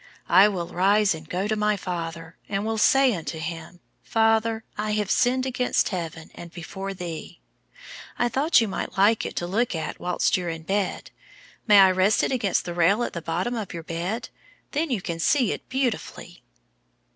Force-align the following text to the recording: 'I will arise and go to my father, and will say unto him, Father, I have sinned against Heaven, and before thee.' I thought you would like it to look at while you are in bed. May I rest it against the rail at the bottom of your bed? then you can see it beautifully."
'I 0.29 0.47
will 0.47 0.73
arise 0.73 1.13
and 1.13 1.29
go 1.29 1.47
to 1.47 1.55
my 1.55 1.77
father, 1.77 2.35
and 2.49 2.65
will 2.65 2.79
say 2.79 3.13
unto 3.13 3.37
him, 3.37 3.81
Father, 4.01 4.63
I 4.75 4.93
have 4.93 5.11
sinned 5.11 5.45
against 5.45 5.89
Heaven, 5.89 6.31
and 6.33 6.51
before 6.51 6.95
thee.' 6.95 7.39
I 8.17 8.27
thought 8.27 8.59
you 8.59 8.67
would 8.67 8.97
like 8.97 9.27
it 9.27 9.35
to 9.35 9.45
look 9.45 9.75
at 9.75 9.99
while 9.99 10.19
you 10.33 10.45
are 10.45 10.49
in 10.49 10.63
bed. 10.63 11.11
May 11.67 11.77
I 11.77 11.91
rest 11.91 12.23
it 12.23 12.31
against 12.31 12.65
the 12.65 12.73
rail 12.73 13.03
at 13.03 13.13
the 13.13 13.21
bottom 13.21 13.53
of 13.53 13.75
your 13.75 13.83
bed? 13.83 14.29
then 14.71 14.89
you 14.89 15.03
can 15.03 15.19
see 15.19 15.51
it 15.51 15.69
beautifully." 15.69 16.41